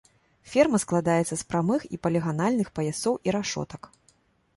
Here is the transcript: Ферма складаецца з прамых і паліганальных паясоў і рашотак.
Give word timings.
Ферма 0.51 0.77
складаецца 0.83 1.27
з 1.31 1.37
прамых 1.51 1.81
і 1.97 1.99
паліганальных 2.05 2.71
паясоў 2.79 3.15
і 3.29 3.37
рашотак. 3.37 3.83